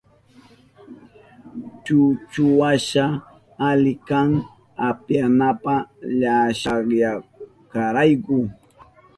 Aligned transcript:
Chuchuwasha 1.83 3.05
ali 3.69 3.93
kan 4.07 4.29
upyanapa 4.89 5.73
llashayashkarayku. 6.19 8.37